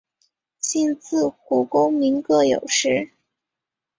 [0.59, 3.11] 信自古功名各有时。